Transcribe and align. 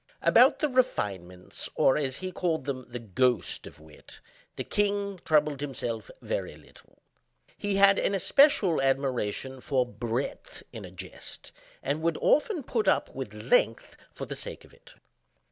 About 0.23 0.57
the 0.57 0.67
refinements, 0.67 1.69
or, 1.75 1.95
as 1.95 2.15
he 2.15 2.31
called 2.31 2.65
them, 2.65 2.87
the 2.89 2.97
"ghost" 2.97 3.67
of 3.67 3.79
wit, 3.79 4.19
the 4.55 4.63
king 4.63 5.19
troubled 5.23 5.61
himself 5.61 6.09
very 6.23 6.55
little. 6.55 6.97
He 7.55 7.75
had 7.75 7.99
an 7.99 8.15
especial 8.15 8.81
admiration 8.81 9.61
for 9.61 9.85
breadth 9.85 10.63
in 10.73 10.85
a 10.85 10.89
jest, 10.91 11.51
and 11.83 12.01
would 12.01 12.17
often 12.17 12.63
put 12.63 12.87
up 12.87 13.13
with 13.13 13.31
length, 13.35 13.95
for 14.11 14.25
the 14.25 14.35
sake 14.35 14.65
of 14.65 14.73
it. 14.73 14.95